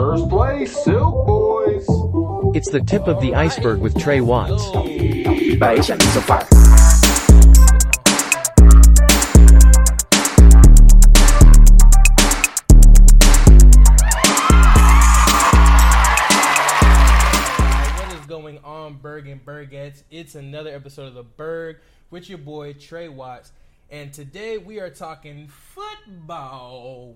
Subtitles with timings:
[0.00, 1.86] First place, Silk Boys.
[2.56, 4.64] It's the tip of the iceberg with Trey Watts.
[5.58, 6.38] 白想 so far.
[17.98, 20.04] What is going on, Burg and Burgettes?
[20.10, 21.76] It's another episode of The Burg
[22.10, 23.52] with your boy Trey Watts.
[23.90, 25.89] And today we are talking football.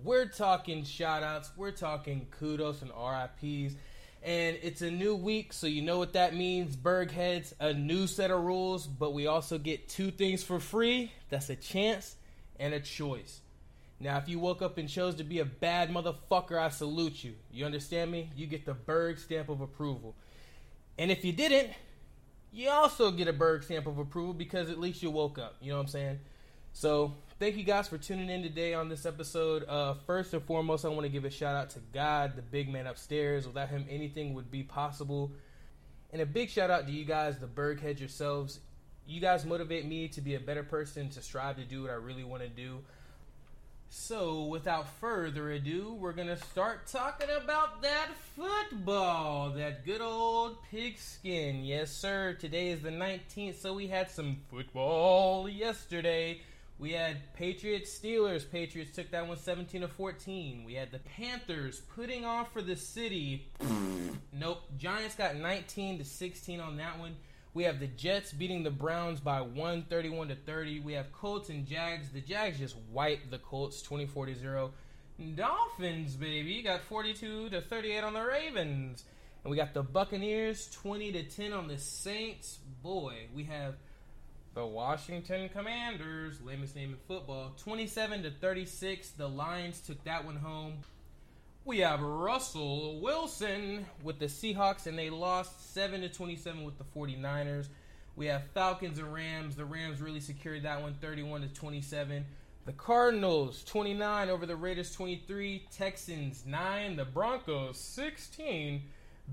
[0.03, 3.75] We're talking shout outs, we're talking kudos and RIPs.
[4.23, 6.77] And it's a new week, so you know what that means.
[6.77, 11.13] Burg heads, a new set of rules, but we also get two things for free.
[11.29, 12.17] That's a chance
[12.59, 13.41] and a choice.
[14.01, 17.35] Now, if you woke up and chose to be a bad motherfucker, I salute you.
[17.53, 18.31] You understand me?
[18.35, 20.15] You get the Burg stamp of approval.
[20.99, 21.71] And if you didn't,
[22.51, 25.57] you also get a Burg stamp of approval because at least you woke up.
[25.61, 26.19] You know what I'm saying?
[26.73, 29.69] So thank you guys for tuning in today on this episode.
[29.69, 32.71] Uh, first and foremost, I want to give a shout out to God, the big
[32.71, 33.47] man upstairs.
[33.47, 35.31] Without him, anything would be possible.
[36.11, 38.61] And a big shout out to you guys, the Burg heads yourselves.
[39.07, 41.97] You guys motivate me to be a better person, to strive to do what I
[41.97, 42.79] really want to do.
[43.91, 50.57] So, without further ado, we're going to start talking about that football, that good old
[50.71, 51.63] pigskin.
[51.63, 52.39] Yes, sir.
[52.41, 56.41] Today is the 19th, so we had some football yesterday.
[56.79, 58.51] We had Patriots Steelers.
[58.51, 60.65] Patriots took that one 17 to 14.
[60.65, 63.49] We had the Panthers putting on for the city.
[64.33, 64.63] nope.
[64.77, 67.17] Giants got 19 to 16 on that one.
[67.55, 70.81] We have the Jets beating the Browns by 1, 31 to 30.
[70.81, 72.11] We have Colts and Jags.
[72.11, 74.73] The Jags just wiped the Colts 24 to 0.
[75.37, 79.05] Dolphins, baby, got 42 to 38 on the Ravens.
[79.45, 82.59] And we got the Buccaneers 20 to 10 on the Saints.
[82.83, 83.77] Boy, we have
[84.55, 89.11] the Washington Commanders, lamest name in football, 27 to 36.
[89.11, 90.75] The Lions took that one home.
[91.65, 96.85] We have Russell Wilson with the Seahawks, and they lost 7 to 27 with the
[96.85, 97.67] 49ers.
[98.15, 99.57] We have Falcons and Rams.
[99.57, 102.25] The Rams really secured that one 31 to 27.
[102.65, 105.67] The Cardinals 29 over the Raiders 23.
[105.73, 106.97] Texans 9.
[106.97, 108.83] The Broncos 16.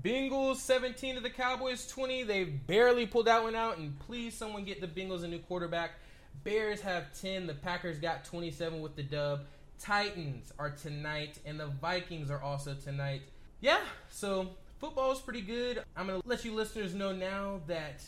[0.00, 2.22] Bengals 17 to the Cowboys 20.
[2.22, 5.92] They barely pulled that one out, and please someone get the Bengals a new quarterback.
[6.44, 7.46] Bears have 10.
[7.46, 9.42] The Packers got 27 with the dub.
[9.78, 13.22] Titans are tonight, and the Vikings are also tonight.
[13.60, 15.82] Yeah, so football is pretty good.
[15.96, 18.02] I'm going to let you listeners know now that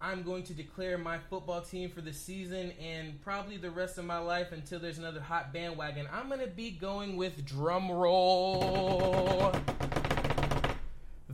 [0.00, 4.04] I'm going to declare my football team for the season and probably the rest of
[4.04, 6.08] my life until there's another hot bandwagon.
[6.12, 8.99] I'm going to be going with drum roll.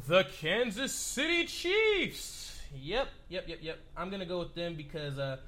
[0.07, 2.61] The Kansas City Chiefs.
[2.73, 3.79] Yep, yep, yep, yep.
[3.97, 5.39] I'm to go with them because uh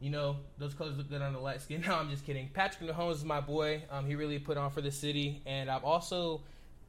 [0.00, 1.82] you know, those colors look good on the light skin.
[1.86, 2.48] No, I'm just kidding.
[2.52, 3.82] Patrick Mahomes is my boy.
[3.90, 6.42] Um, he really put on for the city, and I've also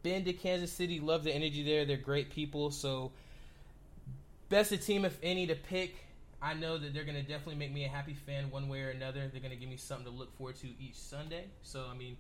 [0.04, 1.00] been to Kansas City.
[1.00, 1.86] Love the energy there.
[1.86, 2.72] They're great people.
[2.72, 3.12] So,
[4.50, 5.96] best of team, if any, to pick.
[6.42, 9.28] I know that they're to definitely make me a happy fan one way or another.
[9.32, 11.46] They're to give me something to look forward to each Sunday.
[11.64, 12.16] So, I mean,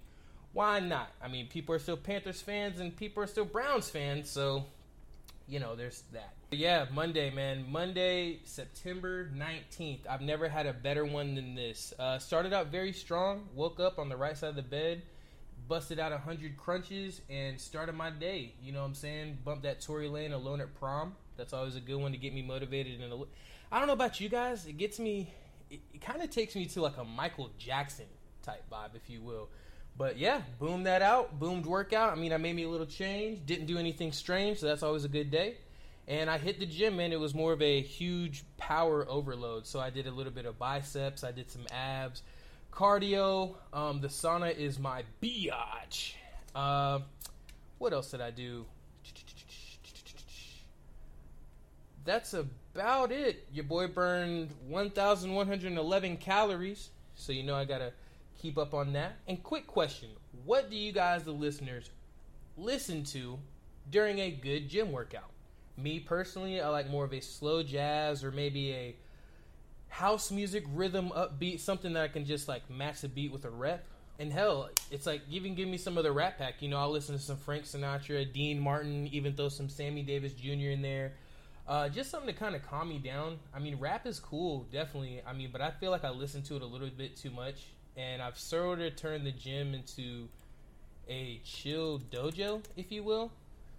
[0.53, 1.11] why not?
[1.23, 4.29] I mean, people are still Panthers fans and people are still Browns fans.
[4.29, 4.65] So,
[5.49, 6.33] you know, there's that.
[6.51, 7.65] Yeah, Monday, man.
[7.69, 10.01] Monday, September 19th.
[10.07, 11.93] I've never had a better one than this.
[11.97, 15.01] Uh, started out very strong, woke up on the right side of the bed,
[15.67, 18.53] busted out 100 crunches, and started my day.
[18.61, 19.39] You know what I'm saying?
[19.43, 21.15] Bumped that Tory Lanez alone at prom.
[21.35, 23.01] That's always a good one to get me motivated.
[23.01, 23.25] And
[23.71, 24.67] I don't know about you guys.
[24.67, 25.33] It gets me,
[25.71, 28.05] it, it kind of takes me to like a Michael Jackson
[28.43, 29.49] type vibe, if you will.
[29.99, 32.13] But yeah, boomed that out, boomed workout.
[32.13, 35.03] I mean, I made me a little change, didn't do anything strange, so that's always
[35.03, 35.57] a good day.
[36.07, 39.67] And I hit the gym, and It was more of a huge power overload.
[39.67, 42.23] So I did a little bit of biceps, I did some abs,
[42.71, 43.55] cardio.
[43.73, 46.13] Um, the sauna is my biatch.
[46.55, 46.99] Uh,
[47.77, 48.65] what else did I do?
[52.05, 53.45] That's about it.
[53.51, 56.89] Your boy burned 1,111 calories.
[57.15, 57.91] So you know I gotta
[58.39, 59.17] keep up on that.
[59.27, 60.09] And quick question
[60.45, 61.89] What do you guys, the listeners,
[62.57, 63.39] listen to
[63.89, 65.31] during a good gym workout?
[65.77, 68.95] Me personally, I like more of a slow jazz or maybe a
[69.87, 73.49] house music rhythm upbeat, something that I can just like match the beat with a
[73.49, 73.85] rep.
[74.19, 76.61] And hell, it's like even give me some of the Rat Pack.
[76.61, 80.33] You know, I'll listen to some Frank Sinatra, Dean Martin, even throw some Sammy Davis
[80.33, 80.71] Jr.
[80.71, 81.13] in there.
[81.65, 83.37] Uh, just something to kind of calm me down.
[83.53, 85.21] I mean, rap is cool, definitely.
[85.25, 87.67] I mean, but I feel like I listen to it a little bit too much,
[87.99, 90.29] and I've sort of turned the gym into
[91.09, 93.31] a chill dojo, if you will.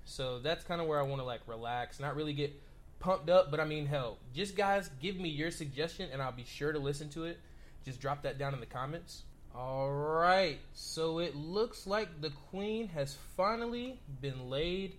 [0.05, 2.53] So that's kind of where I want to like relax, not really get
[2.99, 6.45] pumped up, but I mean, hell, just guys, give me your suggestion, and I'll be
[6.45, 7.39] sure to listen to it.
[7.85, 9.23] Just drop that down in the comments.
[9.55, 14.97] All right, so it looks like the Queen has finally been laid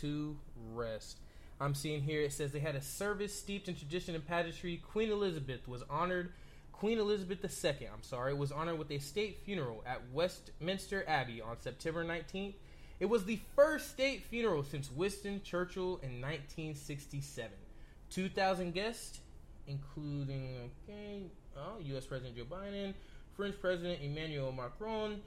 [0.00, 0.36] to
[0.72, 1.18] rest.
[1.60, 4.82] I'm seeing here it says they had a service steeped in tradition and pageantry.
[4.90, 6.32] Queen Elizabeth was honored.
[6.82, 11.60] Queen Elizabeth II, I'm sorry, was honored with a state funeral at Westminster Abbey on
[11.60, 12.54] September 19th.
[12.98, 17.52] It was the first state funeral since Winston Churchill in 1967.
[18.10, 19.20] 2,000 guests,
[19.68, 21.22] including okay,
[21.56, 22.04] oh, U.S.
[22.04, 22.94] President Joe Biden,
[23.36, 25.20] French President Emmanuel Macron,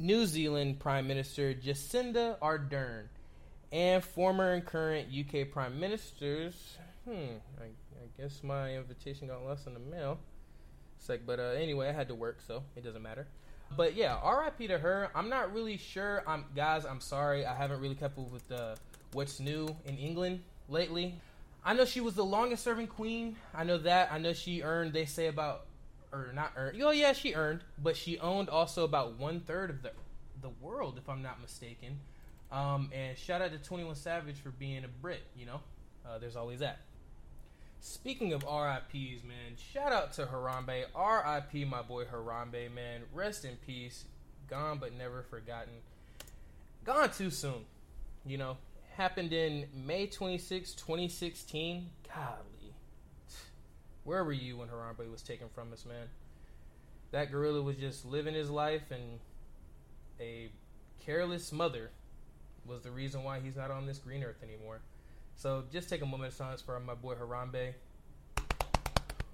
[0.00, 3.04] New Zealand Prime Minister Jacinda Ardern,
[3.70, 6.76] and former and current UK Prime Ministers.
[7.04, 10.18] Hmm, I, I guess my invitation got lost in the mail.
[11.08, 13.26] Like, but uh, anyway, I had to work, so it doesn't matter.
[13.76, 14.68] But yeah, R.I.P.
[14.68, 15.10] to her.
[15.14, 16.22] I'm not really sure.
[16.26, 16.84] I'm guys.
[16.84, 17.44] I'm sorry.
[17.44, 18.76] I haven't really kept up with uh,
[19.12, 21.20] what's new in England lately.
[21.64, 23.36] I know she was the longest serving queen.
[23.54, 24.10] I know that.
[24.12, 24.92] I know she earned.
[24.92, 25.66] They say about
[26.12, 26.80] or not earned.
[26.82, 29.92] Oh yeah, she earned, but she owned also about one third of the
[30.40, 31.98] the world, if I'm not mistaken.
[32.50, 35.22] Um, and shout out to Twenty One Savage for being a Brit.
[35.36, 35.60] You know,
[36.06, 36.78] uh, there's always that.
[37.80, 40.84] Speaking of RIPs, man, shout out to Harambe.
[40.94, 43.02] RIP, my boy Harambe, man.
[43.14, 44.04] Rest in peace.
[44.48, 45.74] Gone but never forgotten.
[46.84, 47.64] Gone too soon.
[48.26, 48.56] You know,
[48.96, 51.90] happened in May 26, 2016.
[52.08, 52.74] Golly.
[54.04, 56.08] Where were you when Harambe was taken from us, man?
[57.12, 59.20] That gorilla was just living his life, and
[60.20, 60.50] a
[61.04, 61.90] careless mother
[62.66, 64.80] was the reason why he's not on this green earth anymore.
[65.38, 67.72] So just take a moment of silence for my boy Harambe.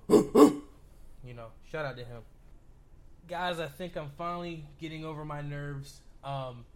[0.10, 2.20] you know, shout out to him.
[3.26, 6.02] Guys, I think I'm finally getting over my nerves.
[6.22, 6.66] Um,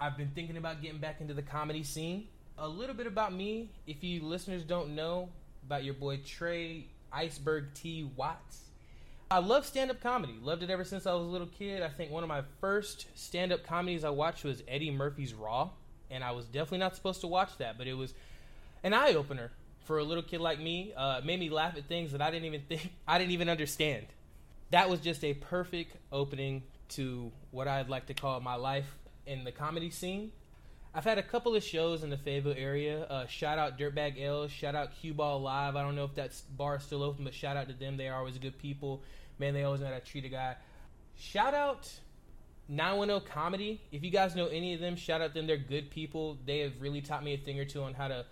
[0.00, 2.26] I've been thinking about getting back into the comedy scene.
[2.58, 5.28] A little bit about me, if you listeners don't know
[5.64, 8.10] about your boy Trey Iceberg T.
[8.16, 8.62] Watts.
[9.30, 10.34] I love stand up comedy.
[10.42, 11.84] Loved it ever since I was a little kid.
[11.84, 15.70] I think one of my first stand up comedies I watched was Eddie Murphy's Raw
[16.14, 18.14] and I was definitely not supposed to watch that, but it was
[18.82, 19.50] an eye opener
[19.84, 20.92] for a little kid like me.
[20.96, 23.48] Uh, it made me laugh at things that I didn't even think I didn't even
[23.48, 24.06] understand.
[24.70, 28.86] That was just a perfect opening to what I'd like to call my life
[29.26, 30.32] in the comedy scene.
[30.94, 33.02] I've had a couple of shows in the Fayetteville area.
[33.04, 34.52] Uh, shout out Dirtbag Ales.
[34.52, 35.74] Shout out Cue Ball Live.
[35.74, 37.96] I don't know if that bar is still open, but shout out to them.
[37.96, 39.02] They are always good people.
[39.40, 40.54] Man, they always know how to treat a guy.
[41.16, 41.92] Shout out
[42.68, 43.80] 910 Comedy.
[43.92, 45.46] If you guys know any of them, shout out them.
[45.46, 46.38] They're good people.
[46.46, 48.24] They have really taught me a thing or two on how to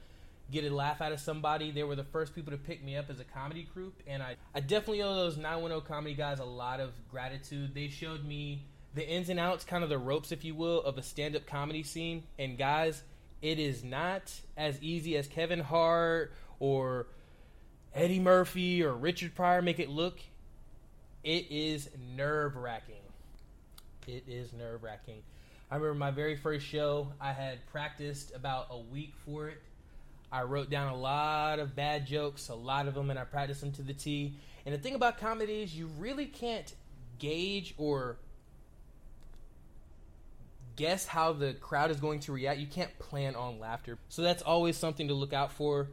[0.50, 1.70] get a laugh out of somebody.
[1.70, 4.36] They were the first people to pick me up as a comedy group, and I,
[4.54, 7.74] I definitely owe those 910 Comedy guys a lot of gratitude.
[7.74, 10.98] They showed me the ins and outs, kind of the ropes, if you will, of
[10.98, 12.24] a stand up comedy scene.
[12.38, 13.02] And guys,
[13.40, 17.06] it is not as easy as Kevin Hart or
[17.94, 20.20] Eddie Murphy or Richard Pryor make it look.
[21.24, 22.96] It is nerve wracking
[24.08, 25.22] it is nerve wracking.
[25.70, 29.62] I remember my very first show, I had practiced about a week for it.
[30.30, 33.60] I wrote down a lot of bad jokes, a lot of them, and I practiced
[33.60, 34.34] them to the T.
[34.64, 36.72] And the thing about comedy is, you really can't
[37.18, 38.16] gauge or
[40.76, 42.58] guess how the crowd is going to react.
[42.58, 43.98] You can't plan on laughter.
[44.08, 45.88] So that's always something to look out for.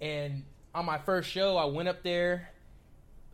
[0.00, 2.50] And on my first show, I went up there,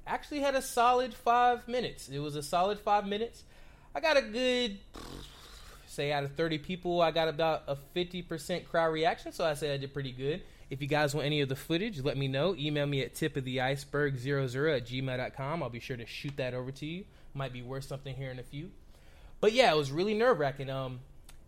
[0.07, 2.09] actually had a solid five minutes.
[2.09, 3.45] It was a solid five minutes.
[3.95, 4.79] I got a good,
[5.87, 9.73] say out of 30 people, I got about a 50% crowd reaction, so I say
[9.73, 10.43] I did pretty good.
[10.69, 12.57] If you guys want any of the footage, let me know.
[12.59, 15.63] Email me at tipoftheiceberg00 at gmail.com.
[15.63, 17.05] I'll be sure to shoot that over to you.
[17.35, 18.71] Might be worth something here in a few.
[19.41, 20.71] But yeah, it was really nerve wracking.
[20.71, 21.01] Um,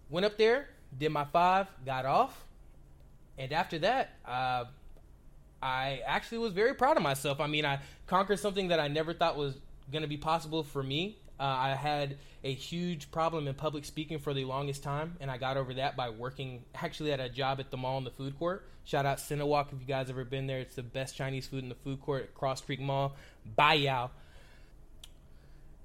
[0.08, 2.44] went up there, did my five, got off,
[3.38, 4.64] and after that, uh,
[5.60, 7.40] I actually was very proud of myself.
[7.40, 9.56] I mean, I conquered something that I never thought was
[9.90, 11.18] going to be possible for me.
[11.38, 15.36] Uh, I had a huge problem in public speaking for the longest time, and I
[15.36, 18.38] got over that by working actually at a job at the mall in the food
[18.38, 18.66] court.
[18.84, 20.60] Shout out Cinewalk if you guys ever been there.
[20.60, 23.14] It's the best Chinese food in the food court at Cross Creek Mall.
[23.56, 24.12] Bye, y'all.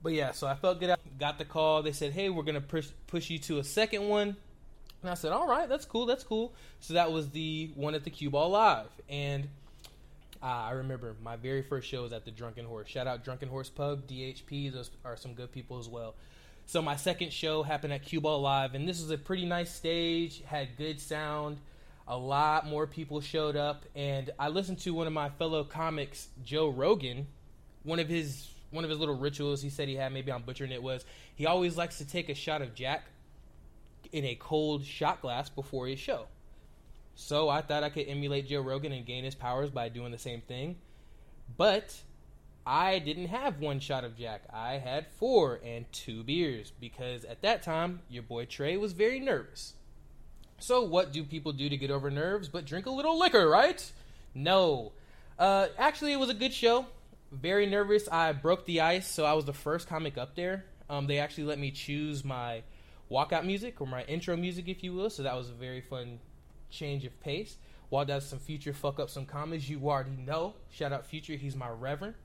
[0.04, 0.96] But yeah, so I felt good.
[1.20, 1.84] Got the call.
[1.84, 4.36] They said, "Hey, we're gonna push push you to a second one."
[5.02, 6.06] And I said, "All right, that's cool.
[6.06, 9.48] That's cool." So that was the one at the Cue Ball Live, and
[10.44, 12.88] uh, I remember my very first show was at the Drunken Horse.
[12.88, 14.74] Shout out Drunken Horse Pub, DHP.
[14.74, 16.16] Those are some good people as well.
[16.66, 19.74] So my second show happened at Cue Ball Live, and this was a pretty nice
[19.74, 20.42] stage.
[20.46, 21.58] Had good sound.
[22.08, 26.30] A lot more people showed up, and I listened to one of my fellow comics,
[26.44, 27.28] Joe Rogan.
[27.84, 30.72] One of his one of his little rituals he said he had, maybe I'm butchering
[30.72, 31.06] it, was
[31.36, 33.06] he always likes to take a shot of Jack
[34.12, 36.28] in a cold shot glass before his show.
[37.16, 40.18] So I thought I could emulate Joe Rogan and gain his powers by doing the
[40.18, 40.78] same thing.
[41.58, 42.02] But
[42.66, 44.44] I didn't have one shot of Jack.
[44.54, 49.20] I had four and two beers because at that time, your boy Trey was very
[49.20, 49.74] nervous.
[50.60, 53.92] So, what do people do to get over nerves but drink a little liquor, right?
[54.36, 54.92] No.
[55.40, 56.86] Uh, actually, it was a good show.
[57.32, 58.08] Very nervous.
[58.10, 60.66] I broke the ice, so I was the first comic up there.
[60.90, 62.62] Um, they actually let me choose my
[63.10, 65.10] walkout music or my intro music, if you will.
[65.10, 66.20] So that was a very fun
[66.72, 67.58] change of pace.
[67.90, 70.54] While that's some future fuck up some comments, you already know.
[70.72, 72.16] Shout out Future, he's my reverend.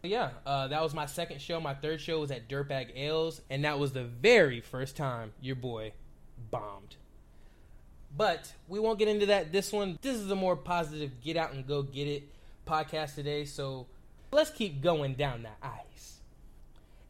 [0.00, 1.60] But yeah, uh, that was my second show.
[1.60, 5.56] My third show was at Dirtbag Ales, and that was the very first time your
[5.56, 5.92] boy
[6.50, 6.96] bombed.
[8.16, 9.98] But we won't get into that this one.
[10.00, 12.22] This is a more positive get out and go get it
[12.66, 13.44] podcast today.
[13.44, 13.86] So
[14.32, 16.20] let's keep going down that ice.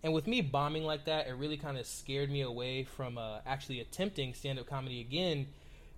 [0.02, 3.38] And with me bombing like that, it really kind of scared me away from uh,
[3.46, 5.46] actually attempting stand up comedy again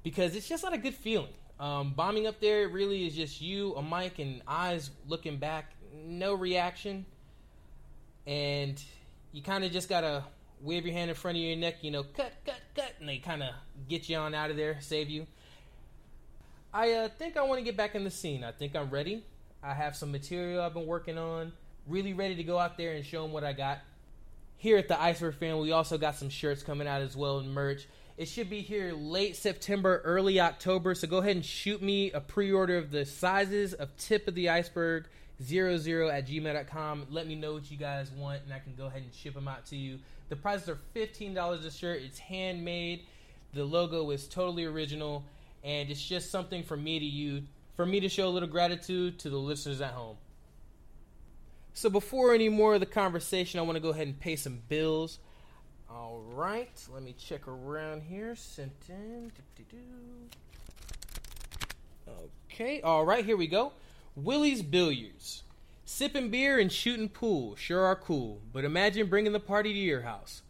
[0.03, 1.33] because it's just not a good feeling.
[1.59, 6.35] Um, bombing up there really is just you, a mic, and eyes looking back, no
[6.35, 7.05] reaction.
[8.27, 8.83] And
[9.33, 10.25] you kind of just got to
[10.63, 13.19] wave your hand in front of your neck, you know, cut, cut, cut, and they
[13.19, 13.51] kind of
[13.89, 15.27] get you on out of there, save you.
[16.73, 18.45] I uh, think I want to get back in the scene.
[18.45, 19.25] I think I'm ready.
[19.63, 21.53] I have some material I've been working on,
[21.87, 23.79] really ready to go out there and show them what I got.
[24.57, 27.53] Here at the Iceberg Fan, we also got some shirts coming out as well and
[27.53, 27.87] merch.
[28.21, 30.95] It should be here late September, early October.
[30.95, 34.35] So go ahead and shoot me a pre order of the sizes of Tip of
[34.35, 35.07] the Iceberg
[35.43, 37.07] 00 at gmail.com.
[37.09, 39.49] Let me know what you guys want, and I can go ahead and ship them
[39.49, 40.01] out to you.
[40.29, 42.03] The prices are $15 a shirt.
[42.03, 43.07] It's handmade.
[43.55, 45.25] The logo is totally original,
[45.65, 49.19] and it's just something for me to you, for me to show a little gratitude
[49.21, 50.19] to the listeners at home.
[51.73, 54.61] So before any more of the conversation, I want to go ahead and pay some
[54.69, 55.21] bills.
[55.93, 58.37] All right, let me check around here.
[58.37, 59.33] Sent in.
[62.53, 63.73] Okay, all right, here we go.
[64.15, 65.43] Willie's Billiards.
[65.85, 70.03] Sipping beer and shooting pool sure are cool, but imagine bringing the party to your
[70.03, 70.43] house.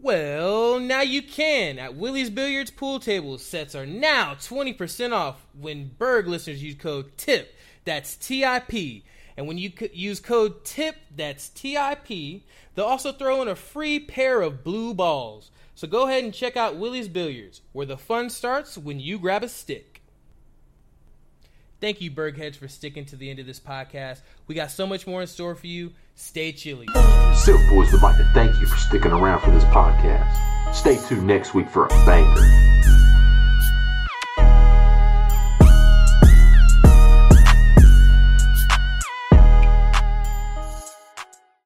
[0.00, 1.78] Well, now you can.
[1.78, 7.16] At Willie's Billiards pool tables, sets are now 20% off when Burg listeners use code
[7.16, 7.56] TIP.
[7.84, 9.04] That's T I P.
[9.36, 12.42] And when you use code TIP, that's TIP,
[12.74, 15.50] they'll also throw in a free pair of blue balls.
[15.74, 19.42] So go ahead and check out Willie's Billiards, where the fun starts when you grab
[19.42, 20.02] a stick.
[21.80, 24.20] Thank you, Burgheads, for sticking to the end of this podcast.
[24.46, 25.92] We got so much more in store for you.
[26.14, 26.86] Stay chilly.
[27.34, 30.74] Silk Boys would like to thank you for sticking around for this podcast.
[30.74, 33.03] Stay tuned next week for a banger.